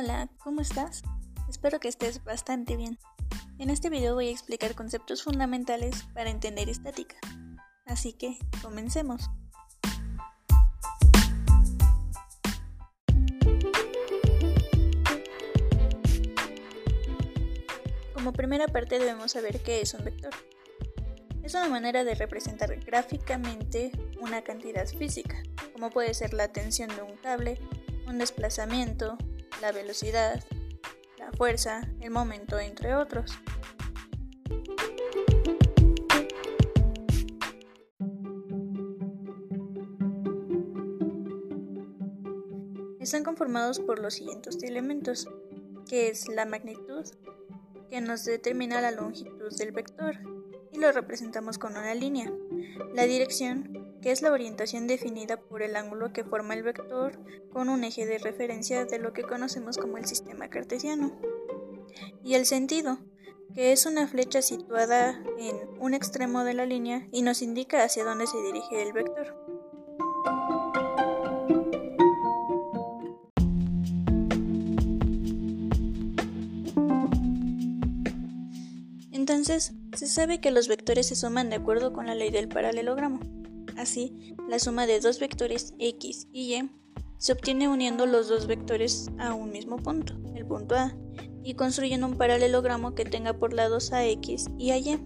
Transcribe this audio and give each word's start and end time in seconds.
Hola, 0.00 0.28
¿cómo 0.44 0.60
estás? 0.60 1.02
Espero 1.48 1.80
que 1.80 1.88
estés 1.88 2.22
bastante 2.22 2.76
bien. 2.76 3.00
En 3.58 3.68
este 3.68 3.90
video 3.90 4.14
voy 4.14 4.28
a 4.28 4.30
explicar 4.30 4.76
conceptos 4.76 5.24
fundamentales 5.24 6.04
para 6.14 6.30
entender 6.30 6.68
estática. 6.68 7.16
Así 7.84 8.12
que, 8.12 8.38
comencemos. 8.62 9.28
Como 18.14 18.32
primera 18.32 18.68
parte 18.68 19.00
debemos 19.00 19.32
saber 19.32 19.60
qué 19.64 19.80
es 19.80 19.94
un 19.94 20.04
vector. 20.04 20.32
Es 21.42 21.54
una 21.54 21.68
manera 21.68 22.04
de 22.04 22.14
representar 22.14 22.72
gráficamente 22.84 23.90
una 24.20 24.42
cantidad 24.42 24.86
física, 24.86 25.42
como 25.72 25.90
puede 25.90 26.14
ser 26.14 26.34
la 26.34 26.52
tensión 26.52 26.88
de 26.94 27.02
un 27.02 27.16
cable, 27.16 27.58
un 28.06 28.18
desplazamiento, 28.18 29.18
la 29.60 29.72
velocidad, 29.72 30.42
la 31.18 31.32
fuerza, 31.32 31.88
el 32.00 32.10
momento, 32.10 32.58
entre 32.58 32.94
otros. 32.94 33.38
Están 43.00 43.24
conformados 43.24 43.80
por 43.80 44.00
los 44.00 44.14
siguientes 44.14 44.62
elementos, 44.62 45.28
que 45.88 46.08
es 46.08 46.28
la 46.28 46.44
magnitud, 46.44 47.04
que 47.90 48.00
nos 48.00 48.24
determina 48.24 48.80
la 48.82 48.90
longitud 48.90 49.50
del 49.56 49.72
vector, 49.72 50.16
y 50.72 50.78
lo 50.78 50.92
representamos 50.92 51.58
con 51.58 51.72
una 51.72 51.94
línea. 51.94 52.30
La 52.94 53.04
dirección, 53.04 53.87
que 54.02 54.12
es 54.12 54.22
la 54.22 54.32
orientación 54.32 54.86
definida 54.86 55.38
por 55.38 55.62
el 55.62 55.76
ángulo 55.76 56.12
que 56.12 56.24
forma 56.24 56.54
el 56.54 56.62
vector 56.62 57.18
con 57.52 57.68
un 57.68 57.84
eje 57.84 58.06
de 58.06 58.18
referencia 58.18 58.84
de 58.84 58.98
lo 58.98 59.12
que 59.12 59.22
conocemos 59.22 59.78
como 59.78 59.98
el 59.98 60.06
sistema 60.06 60.48
cartesiano. 60.48 61.12
Y 62.22 62.34
el 62.34 62.46
sentido, 62.46 62.98
que 63.54 63.72
es 63.72 63.86
una 63.86 64.06
flecha 64.06 64.42
situada 64.42 65.22
en 65.38 65.56
un 65.80 65.94
extremo 65.94 66.44
de 66.44 66.54
la 66.54 66.66
línea 66.66 67.08
y 67.12 67.22
nos 67.22 67.42
indica 67.42 67.82
hacia 67.82 68.04
dónde 68.04 68.26
se 68.26 68.40
dirige 68.42 68.82
el 68.82 68.92
vector. 68.92 69.34
Entonces, 79.12 79.72
se 79.94 80.06
sabe 80.06 80.40
que 80.40 80.50
los 80.50 80.68
vectores 80.68 81.08
se 81.08 81.16
suman 81.16 81.50
de 81.50 81.56
acuerdo 81.56 81.92
con 81.92 82.06
la 82.06 82.14
ley 82.14 82.30
del 82.30 82.48
paralelogramo. 82.48 83.37
Así, 83.78 84.34
la 84.48 84.58
suma 84.58 84.88
de 84.88 84.98
dos 84.98 85.20
vectores 85.20 85.72
x 85.78 86.26
y 86.32 86.54
y 86.54 86.70
se 87.18 87.32
obtiene 87.32 87.68
uniendo 87.68 88.06
los 88.06 88.28
dos 88.28 88.48
vectores 88.48 89.08
a 89.18 89.34
un 89.34 89.50
mismo 89.50 89.76
punto, 89.76 90.14
el 90.34 90.44
punto 90.44 90.74
A, 90.74 90.96
y 91.44 91.54
construyendo 91.54 92.06
un 92.06 92.18
paralelogramo 92.18 92.96
que 92.96 93.04
tenga 93.04 93.34
por 93.34 93.52
lados 93.52 93.92
a 93.92 94.04
x 94.04 94.46
y 94.58 94.72
a 94.72 94.78
y. 94.78 95.00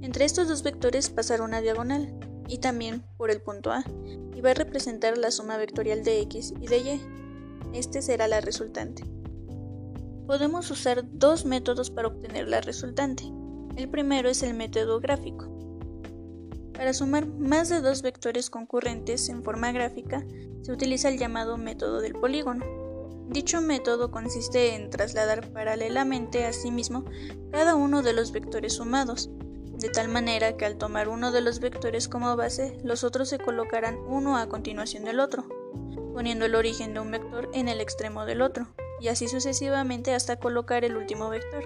Entre 0.00 0.24
estos 0.24 0.48
dos 0.48 0.64
vectores 0.64 1.10
pasará 1.10 1.44
una 1.44 1.60
diagonal, 1.60 2.12
y 2.48 2.58
también 2.58 3.04
por 3.16 3.30
el 3.30 3.40
punto 3.40 3.70
A, 3.70 3.84
y 4.34 4.40
va 4.40 4.50
a 4.50 4.54
representar 4.54 5.16
la 5.16 5.30
suma 5.30 5.56
vectorial 5.56 6.02
de 6.02 6.22
x 6.22 6.54
y 6.60 6.66
de 6.66 6.78
y. 6.78 7.00
Este 7.72 8.02
será 8.02 8.26
la 8.26 8.40
resultante. 8.40 9.04
Podemos 10.26 10.68
usar 10.72 11.04
dos 11.08 11.44
métodos 11.44 11.90
para 11.90 12.08
obtener 12.08 12.48
la 12.48 12.60
resultante. 12.62 13.24
El 13.76 13.88
primero 13.88 14.28
es 14.28 14.42
el 14.42 14.54
método 14.54 15.00
gráfico. 15.00 15.61
Para 16.82 16.94
sumar 16.94 17.28
más 17.28 17.68
de 17.68 17.80
dos 17.80 18.02
vectores 18.02 18.50
concurrentes 18.50 19.28
en 19.28 19.44
forma 19.44 19.70
gráfica, 19.70 20.26
se 20.62 20.72
utiliza 20.72 21.08
el 21.10 21.16
llamado 21.16 21.56
método 21.56 22.00
del 22.00 22.14
polígono. 22.14 22.64
Dicho 23.28 23.60
método 23.60 24.10
consiste 24.10 24.74
en 24.74 24.90
trasladar 24.90 25.52
paralelamente 25.52 26.44
a 26.44 26.52
sí 26.52 26.72
mismo 26.72 27.04
cada 27.52 27.76
uno 27.76 28.02
de 28.02 28.14
los 28.14 28.32
vectores 28.32 28.72
sumados, 28.72 29.30
de 29.78 29.90
tal 29.90 30.08
manera 30.08 30.56
que 30.56 30.64
al 30.64 30.76
tomar 30.76 31.08
uno 31.08 31.30
de 31.30 31.40
los 31.40 31.60
vectores 31.60 32.08
como 32.08 32.34
base, 32.34 32.76
los 32.82 33.04
otros 33.04 33.28
se 33.28 33.38
colocarán 33.38 33.96
uno 34.08 34.36
a 34.36 34.48
continuación 34.48 35.04
del 35.04 35.20
otro, 35.20 35.46
poniendo 36.12 36.46
el 36.46 36.56
origen 36.56 36.94
de 36.94 36.98
un 36.98 37.12
vector 37.12 37.48
en 37.54 37.68
el 37.68 37.80
extremo 37.80 38.24
del 38.26 38.42
otro, 38.42 38.66
y 39.00 39.06
así 39.06 39.28
sucesivamente 39.28 40.14
hasta 40.14 40.40
colocar 40.40 40.84
el 40.84 40.96
último 40.96 41.30
vector. 41.30 41.62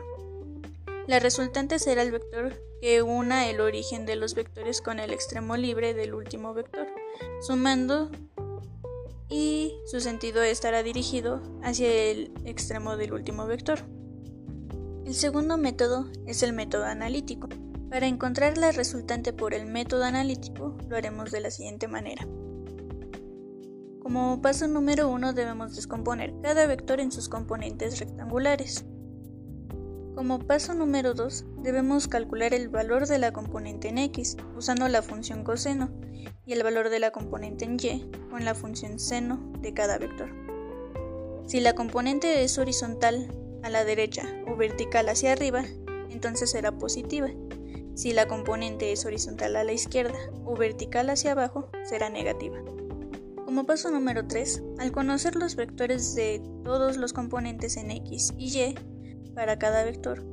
La 1.06 1.20
resultante 1.20 1.78
será 1.78 2.02
el 2.02 2.10
vector 2.10 2.60
que 2.80 3.00
una 3.02 3.48
el 3.48 3.60
origen 3.60 4.06
de 4.06 4.16
los 4.16 4.34
vectores 4.34 4.80
con 4.80 4.98
el 4.98 5.12
extremo 5.12 5.56
libre 5.56 5.94
del 5.94 6.14
último 6.14 6.52
vector, 6.52 6.88
sumando 7.40 8.10
y 9.28 9.72
su 9.86 10.00
sentido 10.00 10.42
estará 10.42 10.82
dirigido 10.82 11.40
hacia 11.62 11.88
el 11.88 12.32
extremo 12.44 12.96
del 12.96 13.12
último 13.12 13.46
vector. 13.46 13.78
El 15.04 15.14
segundo 15.14 15.56
método 15.56 16.06
es 16.26 16.42
el 16.42 16.52
método 16.52 16.84
analítico. 16.84 17.48
Para 17.88 18.08
encontrar 18.08 18.58
la 18.58 18.72
resultante 18.72 19.32
por 19.32 19.54
el 19.54 19.66
método 19.66 20.02
analítico 20.02 20.76
lo 20.88 20.96
haremos 20.96 21.30
de 21.30 21.40
la 21.40 21.52
siguiente 21.52 21.86
manera. 21.86 22.26
Como 24.00 24.42
paso 24.42 24.66
número 24.66 25.08
uno 25.08 25.32
debemos 25.32 25.76
descomponer 25.76 26.34
cada 26.42 26.66
vector 26.66 26.98
en 26.98 27.12
sus 27.12 27.28
componentes 27.28 28.00
rectangulares. 28.00 28.84
Como 30.16 30.38
paso 30.38 30.72
número 30.72 31.12
2, 31.12 31.44
debemos 31.58 32.08
calcular 32.08 32.54
el 32.54 32.70
valor 32.70 33.06
de 33.06 33.18
la 33.18 33.34
componente 33.34 33.88
en 33.88 33.98
x 33.98 34.38
usando 34.56 34.88
la 34.88 35.02
función 35.02 35.44
coseno 35.44 35.90
y 36.46 36.54
el 36.54 36.62
valor 36.62 36.88
de 36.88 37.00
la 37.00 37.10
componente 37.10 37.66
en 37.66 37.76
y 37.78 38.10
con 38.30 38.42
la 38.46 38.54
función 38.54 38.98
seno 38.98 39.52
de 39.60 39.74
cada 39.74 39.98
vector. 39.98 40.30
Si 41.46 41.60
la 41.60 41.74
componente 41.74 42.42
es 42.44 42.56
horizontal 42.56 43.30
a 43.62 43.68
la 43.68 43.84
derecha 43.84 44.22
o 44.50 44.56
vertical 44.56 45.10
hacia 45.10 45.32
arriba, 45.32 45.64
entonces 46.08 46.50
será 46.50 46.72
positiva. 46.72 47.28
Si 47.94 48.14
la 48.14 48.26
componente 48.26 48.92
es 48.92 49.04
horizontal 49.04 49.54
a 49.54 49.64
la 49.64 49.74
izquierda 49.74 50.18
o 50.46 50.56
vertical 50.56 51.10
hacia 51.10 51.32
abajo, 51.32 51.68
será 51.84 52.08
negativa. 52.08 52.56
Como 53.44 53.66
paso 53.66 53.90
número 53.90 54.26
3, 54.26 54.62
al 54.78 54.92
conocer 54.92 55.36
los 55.36 55.56
vectores 55.56 56.14
de 56.14 56.42
todos 56.64 56.96
los 56.96 57.12
componentes 57.12 57.76
en 57.76 57.90
x 57.90 58.32
y 58.38 58.58
y, 58.58 58.74
para 59.36 59.58
cada 59.58 59.84
vector. 59.84 60.24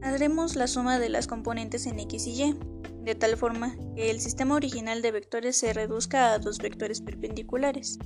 Haremos 0.00 0.56
la 0.56 0.66
suma 0.66 0.98
de 0.98 1.10
las 1.10 1.26
componentes 1.26 1.86
en 1.86 2.00
x 2.00 2.26
y 2.26 2.42
y, 2.42 2.58
de 3.02 3.14
tal 3.14 3.36
forma 3.36 3.76
que 3.94 4.10
el 4.10 4.20
sistema 4.20 4.54
original 4.54 5.02
de 5.02 5.10
vectores 5.10 5.56
se 5.56 5.74
reduzca 5.74 6.32
a 6.32 6.38
dos 6.38 6.58
vectores 6.58 7.02
perpendiculares, 7.02 7.98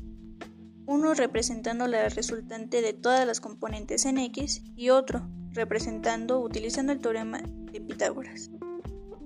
uno 0.87 1.15
representando 1.15 1.87
la 1.87 2.09
resultante 2.09 2.83
de 2.83 2.93
todas 2.93 3.27
las 3.27 3.41
componentes 3.41 4.05
en 4.07 4.19
x 4.19 4.63
y 4.75 4.91
otro 4.91 5.29
representando 5.53 6.41
utilizando 6.41 6.93
el 6.93 7.01
teorema 7.01 7.41
de 7.73 7.81
Pitágoras. 7.81 8.51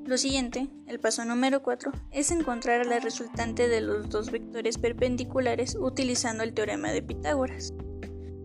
Lo 0.06 0.16
siguiente, 0.16 0.68
el 0.86 0.98
paso 0.98 1.24
número 1.24 1.62
4, 1.62 1.92
es 2.10 2.30
encontrar 2.30 2.86
la 2.86 2.98
resultante 2.98 3.68
de 3.68 3.80
los 3.80 4.08
dos 4.08 4.30
vectores 4.30 4.78
perpendiculares 4.78 5.76
utilizando 5.78 6.42
el 6.42 6.54
teorema 6.54 6.90
de 6.90 7.02
Pitágoras. 7.02 7.74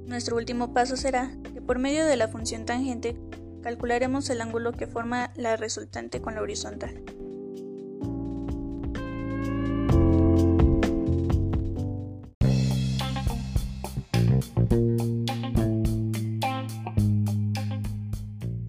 Nuestro 0.08 0.38
último 0.38 0.74
paso 0.74 0.98
será 0.98 1.32
que 1.54 1.62
por 1.62 1.80
medio 1.80 2.06
de 2.06 2.16
la 2.16 2.28
función 2.28 2.66
tangente 2.66 3.18
calcularemos 3.64 4.30
el 4.30 4.42
ángulo 4.42 4.72
que 4.72 4.86
forma 4.86 5.32
la 5.36 5.58
resultante 5.58 6.22
con 6.22 6.36
la 6.36 6.42
horizontal. 6.42 7.02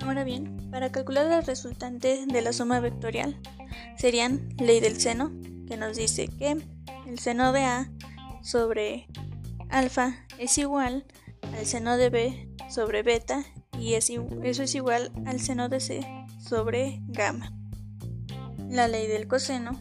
Ahora 0.01 0.25
bien, 0.25 0.57
para 0.71 0.91
calcular 0.91 1.27
la 1.27 1.43
resultante 1.43 2.25
de 2.27 2.41
la 2.41 2.55
suma 2.55 2.81
vectorial, 2.81 3.39
serían 3.99 4.49
ley 4.59 4.81
del 4.81 4.99
seno, 4.99 5.33
que 5.69 5.77
nos 5.77 5.99
dice 5.99 6.29
que 6.29 6.57
el 7.07 7.19
seno 7.19 7.53
de 7.53 7.65
A 7.65 7.91
sobre 8.43 9.07
alfa 9.69 10.25
es 10.39 10.57
igual 10.57 11.05
al 11.57 11.67
seno 11.67 11.97
de 11.97 12.11
b 12.11 12.49
sobre 12.69 13.03
beta 13.03 13.45
y 13.79 13.95
eso 13.95 14.23
es 14.43 14.75
igual 14.75 15.11
al 15.27 15.41
seno 15.41 15.69
de 15.69 15.81
c 15.81 16.27
sobre 16.39 17.01
gamma. 17.09 17.53
La 18.69 18.89
ley 18.89 19.07
del 19.07 19.27
coseno, 19.27 19.73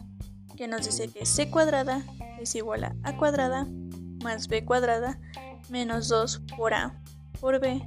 que 0.56 0.68
nos 0.68 0.86
dice 0.86 1.08
que 1.08 1.26
c 1.26 1.50
cuadrada 1.50 2.02
es 2.40 2.54
igual 2.54 2.84
a 2.84 2.96
a 3.02 3.16
cuadrada 3.16 3.66
más 4.22 4.48
b 4.48 4.64
cuadrada 4.64 5.20
menos 5.68 6.08
2 6.08 6.42
por 6.56 6.74
a 6.74 7.02
por 7.40 7.60
b 7.60 7.82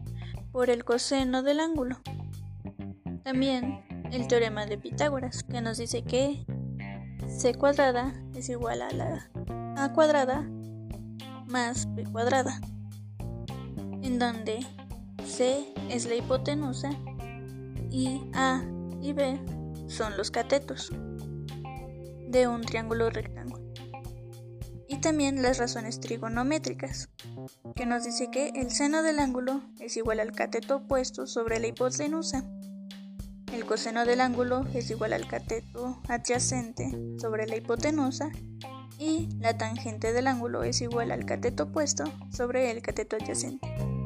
por 0.51 0.69
el 0.69 0.83
coseno 0.83 1.44
del 1.44 1.59
ángulo. 1.59 1.97
También 3.24 3.83
el 4.12 4.27
teorema 4.27 4.65
de 4.65 4.77
Pitágoras, 4.77 5.44
que 5.44 5.62
nos 5.62 5.77
dice 5.77 6.03
que 6.03 6.45
c 7.27 7.53
cuadrada 7.56 8.13
es 8.35 8.50
igual 8.50 8.81
a 8.81 8.92
la 8.92 9.31
a 9.77 9.94
cuadrada 9.94 10.47
más 11.47 11.94
b 11.95 12.03
cuadrada 12.12 12.59
en 14.09 14.17
donde 14.17 14.65
C 15.23 15.71
es 15.88 16.07
la 16.07 16.15
hipotenusa 16.15 16.89
y 17.91 18.19
A 18.33 18.63
y 19.03 19.13
B 19.13 19.39
son 19.88 20.17
los 20.17 20.31
catetos 20.31 20.91
de 22.27 22.47
un 22.47 22.61
triángulo 22.61 23.11
rectángulo. 23.11 23.71
Y 24.88 24.97
también 24.97 25.44
las 25.44 25.59
razones 25.59 26.00
trigonométricas, 26.00 27.09
que 27.75 27.85
nos 27.85 28.03
dice 28.03 28.31
que 28.31 28.50
el 28.56 28.71
seno 28.71 29.03
del 29.03 29.19
ángulo 29.19 29.61
es 29.79 29.95
igual 29.95 30.19
al 30.19 30.31
cateto 30.31 30.77
opuesto 30.77 31.27
sobre 31.27 31.59
la 31.59 31.67
hipotenusa. 31.67 32.44
El 33.53 33.65
coseno 33.65 34.06
del 34.06 34.21
ángulo 34.21 34.65
es 34.73 34.89
igual 34.89 35.13
al 35.13 35.27
cateto 35.27 36.01
adyacente 36.07 36.97
sobre 37.19 37.45
la 37.45 37.57
hipotenusa 37.57 38.31
y 38.97 39.29
la 39.39 39.56
tangente 39.56 40.13
del 40.13 40.25
ángulo 40.25 40.63
es 40.63 40.81
igual 40.81 41.11
al 41.11 41.25
cateto 41.25 41.65
opuesto 41.65 42.06
sobre 42.31 42.71
el 42.71 42.81
cateto 42.81 43.15
adyacente. 43.15 43.98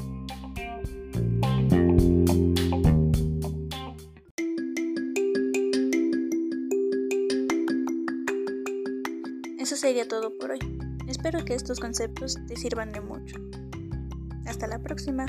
Eso 9.63 9.77
sería 9.77 10.05
todo 10.05 10.37
por 10.37 10.51
hoy. 10.51 10.59
Espero 11.07 11.45
que 11.45 11.53
estos 11.53 11.79
conceptos 11.79 12.35
te 12.47 12.57
sirvan 12.57 12.91
de 12.91 12.99
mucho. 12.99 13.37
Hasta 14.45 14.67
la 14.67 14.77
próxima. 14.79 15.25